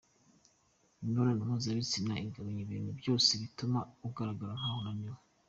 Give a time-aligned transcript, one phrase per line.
[1.01, 5.19] Imibonano mpuzabitsina igabanya ibintu byose bituma ugaragara nkaho unaniwe.